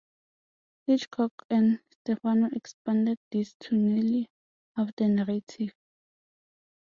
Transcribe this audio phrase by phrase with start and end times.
[0.87, 4.29] Hitchcock and Stefano expanded this to nearly
[4.75, 5.73] half the narrative.